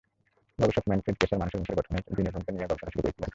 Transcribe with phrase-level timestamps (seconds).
[0.59, 3.29] গবেষক ম্যানফ্রেড কেসার মানুষের মুখের গঠনে জিনের ভূমিকা নিয়ে গবেষণা শুরু করেছিলেন।